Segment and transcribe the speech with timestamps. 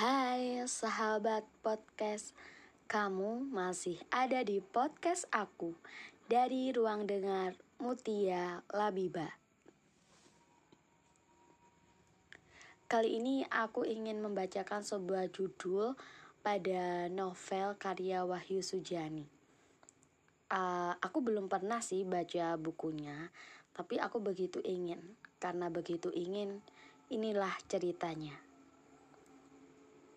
[0.00, 2.32] Hai sahabat podcast,
[2.88, 5.76] kamu masih ada di podcast aku
[6.24, 9.28] dari ruang dengar Mutia Labiba.
[12.88, 15.92] Kali ini aku ingin membacakan sebuah judul
[16.40, 19.28] pada novel karya Wahyu Sujani.
[20.48, 23.28] Uh, aku belum pernah sih baca bukunya,
[23.76, 25.12] tapi aku begitu ingin.
[25.36, 26.64] Karena begitu ingin,
[27.12, 28.48] inilah ceritanya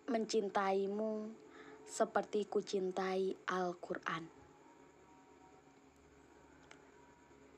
[0.07, 1.31] mencintaimu
[1.87, 4.23] seperti kucintai Al-Quran.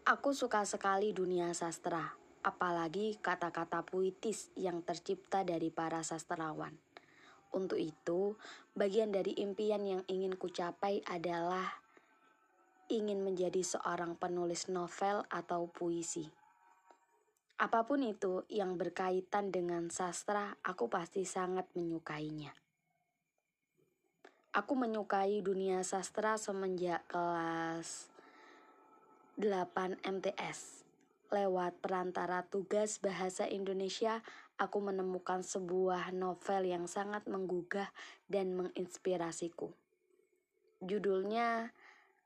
[0.05, 2.13] Aku suka sekali dunia sastra,
[2.45, 6.77] apalagi kata-kata puitis yang tercipta dari para sastrawan.
[7.49, 8.37] Untuk itu,
[8.77, 11.81] bagian dari impian yang ingin kucapai adalah
[12.93, 16.44] ingin menjadi seorang penulis novel atau puisi.
[17.55, 22.51] Apa pun itu yang berkaitan dengan sastra, aku pasti sangat menyukainya.
[24.51, 28.11] Aku menyukai dunia sastra semenjak kelas
[29.39, 30.83] 8 MTS.
[31.31, 34.19] Lewat perantara tugas bahasa Indonesia,
[34.59, 37.87] aku menemukan sebuah novel yang sangat menggugah
[38.27, 39.71] dan menginspirasiku.
[40.83, 41.71] Judulnya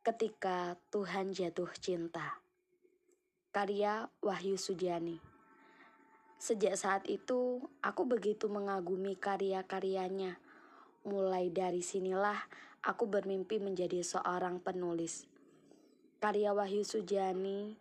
[0.02, 2.42] Ketika Tuhan Jatuh Cinta
[3.50, 5.28] karya Wahyu Sudiani.
[6.40, 10.40] Sejak saat itu, aku begitu mengagumi karya-karyanya.
[11.04, 12.40] Mulai dari sinilah
[12.80, 15.28] aku bermimpi menjadi seorang penulis.
[16.23, 17.76] Karya Wahyu Sudiani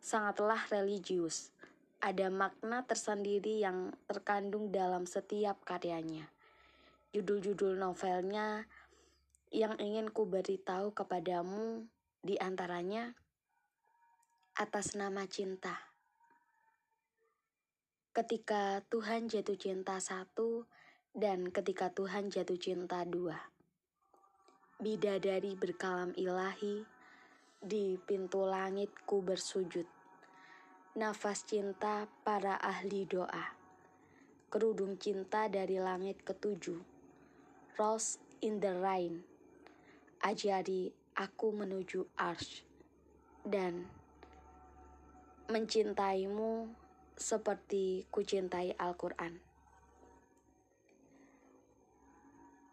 [0.00, 1.52] sangatlah religius.
[2.00, 6.32] Ada makna tersendiri yang terkandung dalam setiap karyanya.
[7.12, 8.64] Judul-judul novelnya
[9.52, 11.84] yang ingin ku beritahu kepadamu
[12.24, 13.12] di antaranya
[14.56, 15.89] atas nama cinta.
[18.10, 20.66] Ketika Tuhan jatuh cinta satu
[21.14, 23.38] dan ketika Tuhan jatuh cinta dua.
[24.82, 26.82] Bidadari berkalam ilahi,
[27.62, 29.86] di pintu langitku bersujud.
[30.98, 33.54] Nafas cinta para ahli doa.
[34.50, 36.82] Kerudung cinta dari langit ketujuh.
[37.78, 39.22] Rose in the rain.
[40.26, 42.66] Ajari aku menuju arsh.
[43.46, 43.86] Dan
[45.46, 46.89] mencintaimu
[47.20, 49.36] seperti kucintai Al-Quran.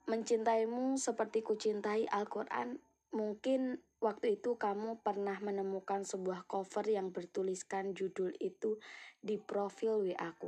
[0.07, 2.79] Mencintaimu seperti kucintai Al-Quran,
[3.11, 8.79] mungkin waktu itu kamu pernah menemukan sebuah cover yang bertuliskan judul itu
[9.19, 10.47] di profil WA aku.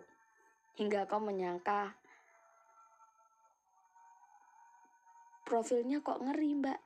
[0.80, 2.00] Hingga kau menyangka
[5.44, 6.80] profilnya kok ngeri mbak.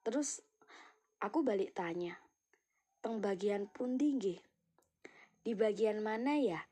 [0.00, 0.40] Terus
[1.20, 2.16] aku balik tanya,
[3.04, 4.51] teng bagian pundi nggih?
[5.42, 6.62] Di bagian mana ya?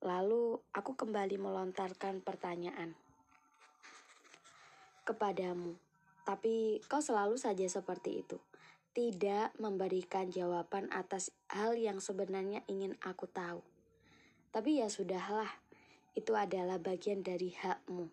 [0.00, 2.96] Lalu aku kembali melontarkan pertanyaan
[5.04, 5.76] kepadamu.
[6.24, 8.40] Tapi kau selalu saja seperti itu.
[8.96, 13.60] Tidak memberikan jawaban atas hal yang sebenarnya ingin aku tahu.
[14.52, 15.48] Tapi ya sudahlah,
[16.16, 18.08] itu adalah bagian dari hakmu.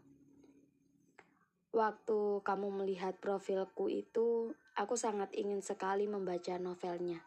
[1.72, 7.20] Waktu kamu melihat profilku itu, aku sangat ingin sekali membaca novelnya.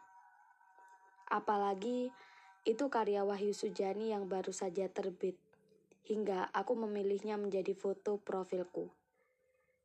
[1.29, 2.09] Apalagi
[2.67, 5.39] itu karya Wahyu Sujani yang baru saja terbit,
[6.07, 8.91] hingga aku memilihnya menjadi foto profilku.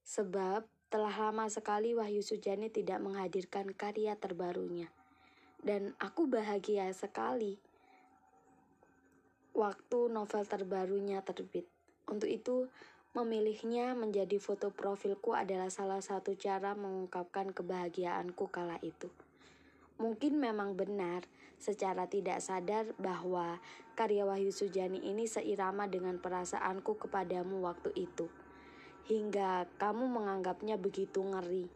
[0.04, 4.90] Sebab telah lama sekali Wahyu Sujani tidak menghadirkan karya terbarunya.
[5.64, 7.56] Dan aku bahagia sekali
[9.54, 11.64] waktu novel terbarunya terbit.
[12.04, 12.68] Untuk itu,
[13.14, 19.08] memilihnya menjadi foto profilku adalah salah satu cara mengungkapkan kebahagiaanku kala itu.
[19.94, 21.22] Mungkin memang benar
[21.54, 23.62] secara tidak sadar bahwa
[23.94, 28.26] karya Wahyu Sujani ini seirama dengan perasaanku kepadamu waktu itu.
[29.06, 31.70] Hingga kamu menganggapnya begitu ngeri.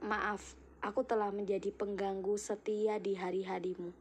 [0.00, 3.92] Maaf, aku telah menjadi pengganggu setia di hari-harimu.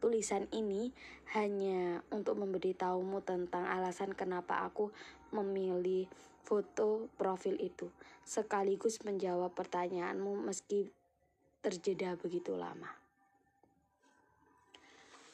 [0.00, 0.94] Tulisan ini
[1.34, 4.94] hanya untuk memberitahumu tentang alasan kenapa aku
[5.34, 6.08] memilih
[6.40, 7.92] foto profil itu,
[8.24, 10.88] sekaligus menjawab pertanyaanmu meski
[11.60, 12.99] terjeda begitu lama.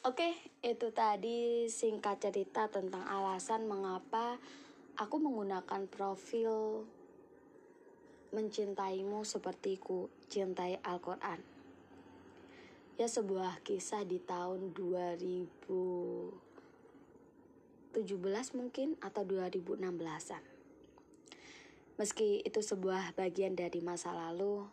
[0.07, 4.39] Oke, itu tadi singkat cerita tentang alasan mengapa
[4.95, 6.87] aku menggunakan profil
[8.31, 11.43] mencintaimu seperti ku cintai Al-Quran.
[12.95, 15.51] Ya sebuah kisah di tahun 2017
[18.55, 20.39] mungkin atau 2016an.
[21.99, 24.71] Meski itu sebuah bagian dari masa lalu,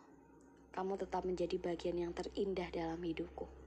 [0.71, 3.64] kamu tetap menjadi bagian yang terindah dalam hidupku.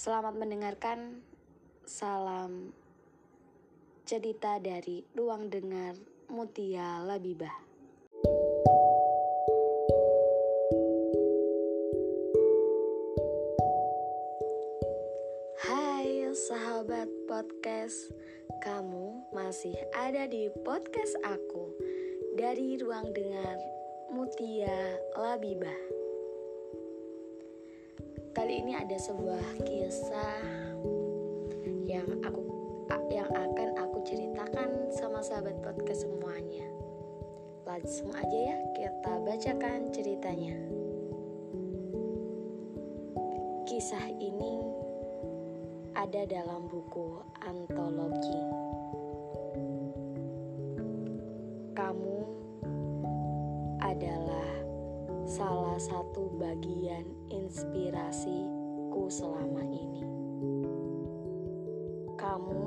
[0.00, 1.20] Selamat mendengarkan.
[1.84, 2.72] Salam
[4.08, 5.92] cerita dari Ruang Dengar
[6.32, 7.52] Mutia Labibah.
[15.68, 18.08] Hai sahabat podcast,
[18.64, 21.76] kamu masih ada di podcast aku
[22.40, 23.60] dari Ruang Dengar
[24.08, 25.89] Mutia Labibah.
[28.60, 30.36] Ini ada sebuah kisah
[31.88, 32.44] yang aku
[33.08, 36.68] yang akan aku ceritakan sama sahabat podcast semuanya.
[37.64, 40.60] Langsung aja ya kita bacakan ceritanya.
[43.64, 44.60] Kisah ini
[45.96, 48.44] ada dalam buku antologi.
[51.72, 52.39] Kamu
[55.40, 60.04] salah satu bagian inspirasiku selama ini.
[62.20, 62.64] Kamu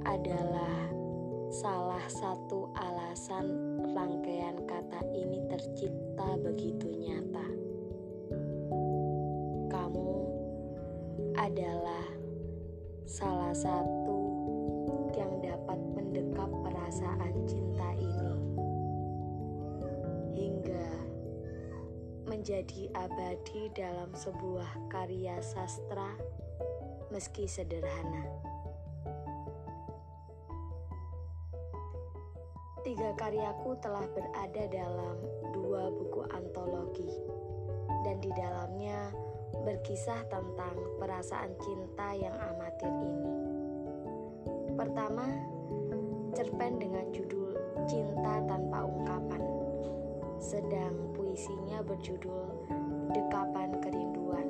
[0.00, 0.88] adalah
[1.52, 3.52] salah satu alasan
[3.84, 7.48] rangkaian kata ini tercipta begitu nyata.
[9.68, 10.12] Kamu
[11.36, 12.16] adalah
[13.04, 14.15] salah satu
[22.46, 26.14] menjadi abadi dalam sebuah karya sastra
[27.10, 28.22] meski sederhana.
[32.86, 35.18] Tiga karyaku telah berada dalam
[35.58, 37.10] dua buku antologi,
[38.06, 39.10] dan di dalamnya
[39.66, 43.34] berkisah tentang perasaan cinta yang amatir ini.
[44.78, 45.34] Pertama,
[46.30, 47.58] cerpen dengan judul
[47.90, 49.42] Cinta Tanpa Ungkapan,
[50.36, 52.68] sedang puisinya berjudul
[53.12, 54.48] Dekapan Kerinduan.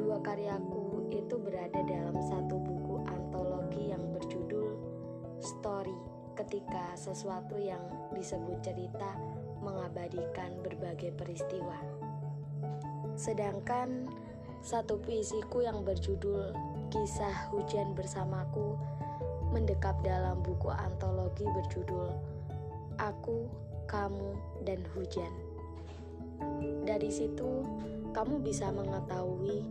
[0.00, 4.80] Dua karyaku itu berada dalam satu buku antologi yang berjudul
[5.38, 5.94] Story
[6.32, 7.82] ketika sesuatu yang
[8.16, 9.14] disebut cerita
[9.60, 11.76] mengabadikan berbagai peristiwa.
[13.18, 14.06] Sedangkan
[14.64, 16.54] satu puisiku yang berjudul
[16.88, 18.78] Kisah Hujan Bersamaku
[19.52, 22.38] mendekap dalam buku antologi berjudul
[22.98, 23.46] Aku,
[23.88, 24.36] Kamu,
[24.68, 25.32] dan Hujan.
[26.84, 27.64] Dari situ,
[28.12, 29.64] kamu bisa mengetahui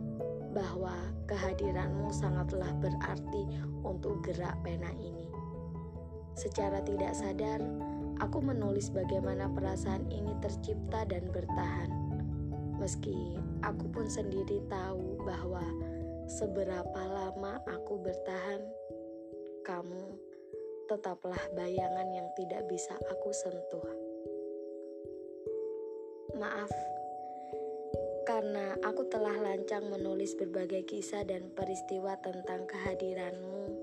[0.52, 0.94] bahwa
[1.30, 3.46] kehadiranmu sangatlah berarti
[3.84, 5.28] untuk gerak pena ini.
[6.38, 7.62] Secara tidak sadar,
[8.22, 11.90] aku menulis bagaimana perasaan ini tercipta dan bertahan.
[12.78, 13.34] Meski
[13.66, 15.62] aku pun sendiri tahu bahwa
[16.30, 18.62] seberapa lama aku bertahan,
[19.66, 20.14] kamu
[20.88, 24.07] tetaplah bayangan yang tidak bisa aku sentuh.
[26.38, 26.70] Maaf,
[28.22, 33.74] karena aku telah lancang menulis berbagai kisah dan peristiwa tentang kehadiranmu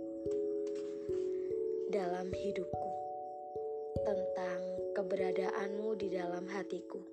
[1.92, 2.92] dalam hidupku,
[4.08, 4.60] tentang
[4.96, 7.04] keberadaanmu di dalam hatiku.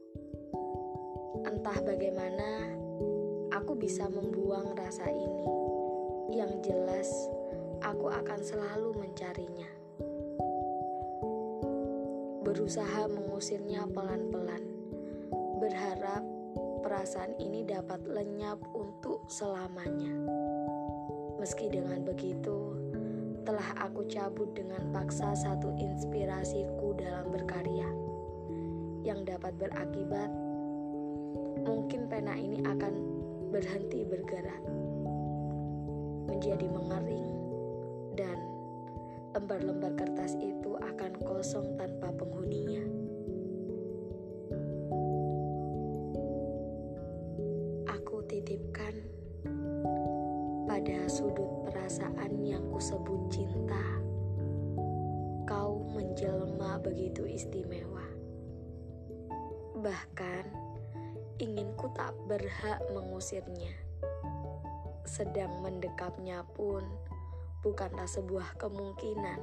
[1.43, 2.71] Entah bagaimana
[3.51, 5.47] aku bisa membuang rasa ini,
[6.39, 7.11] yang jelas
[7.83, 9.71] aku akan selalu mencarinya.
[12.47, 14.72] Berusaha mengusirnya pelan-pelan,
[15.63, 16.27] berharap
[16.83, 20.11] perasaan ini dapat lenyap untuk selamanya.
[21.39, 22.75] Meski dengan begitu,
[23.47, 27.87] telah aku cabut dengan paksa satu inspirasiku dalam berkarya
[29.07, 30.31] yang dapat berakibat
[31.63, 32.95] mungkin pena ini akan
[33.55, 34.63] berhenti bergerak
[36.27, 37.39] menjadi mengering
[38.19, 38.39] dan
[39.31, 43.02] lembar-lembar kertas itu akan kosong tanpa penghuninya.
[52.53, 53.81] Yang kusebut cinta.
[55.49, 58.05] Kau menjelma begitu istimewa.
[59.81, 60.45] Bahkan
[61.41, 63.73] inginku tak berhak mengusirnya.
[65.09, 66.85] Sedang mendekapnya pun
[67.65, 69.41] bukanlah sebuah kemungkinan.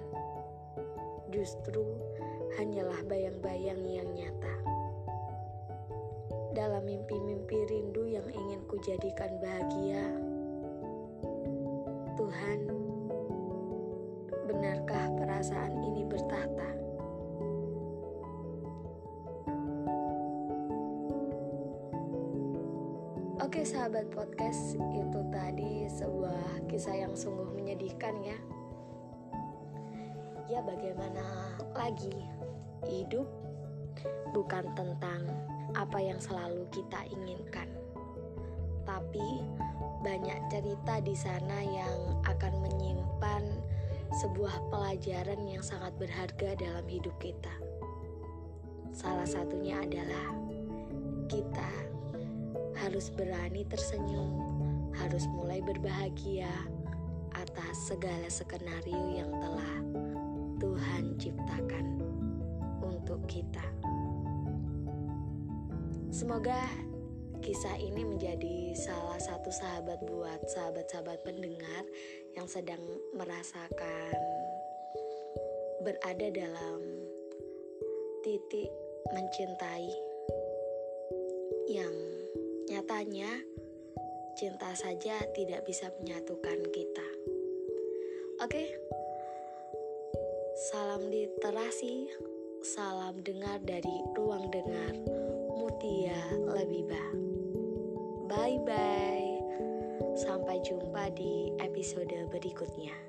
[1.34, 1.98] Justru
[2.62, 4.56] hanyalah bayang-bayang yang nyata.
[6.54, 10.02] Dalam mimpi-mimpi rindu yang ingin kujadikan bahagia,
[12.20, 12.89] Tuhan,
[15.50, 16.70] perasaan ini bertahta?
[23.42, 28.38] Oke sahabat podcast, itu tadi sebuah kisah yang sungguh menyedihkan ya.
[30.46, 32.14] Ya bagaimana lagi,
[32.86, 33.26] hidup
[34.38, 35.34] bukan tentang
[35.74, 37.74] apa yang selalu kita inginkan,
[38.86, 39.42] tapi
[40.06, 43.69] banyak cerita di sana yang akan menyimpan
[44.18, 47.54] sebuah pelajaran yang sangat berharga dalam hidup kita.
[48.90, 50.34] Salah satunya adalah
[51.30, 51.70] kita
[52.82, 54.34] harus berani tersenyum,
[54.98, 56.50] harus mulai berbahagia
[57.38, 59.74] atas segala skenario yang telah
[60.58, 61.86] Tuhan ciptakan
[62.82, 63.64] untuk kita.
[66.10, 66.58] Semoga
[67.50, 71.82] kisah ini menjadi salah satu sahabat buat sahabat-sahabat pendengar
[72.38, 72.78] yang sedang
[73.18, 74.14] merasakan
[75.82, 76.78] berada dalam
[78.22, 78.70] titik
[79.10, 79.90] mencintai
[81.74, 81.90] yang
[82.70, 83.42] nyatanya
[84.38, 87.08] cinta saja tidak bisa menyatukan kita.
[88.46, 88.78] Oke.
[90.70, 92.14] Salam literasi,
[92.62, 94.94] salam dengar dari ruang dengar
[95.58, 97.29] Mutia Lebibah.
[98.30, 99.42] Bye bye.
[100.14, 103.09] Sampai jumpa di episode berikutnya.